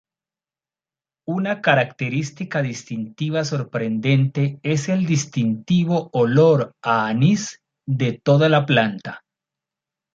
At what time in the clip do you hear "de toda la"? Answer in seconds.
7.85-8.65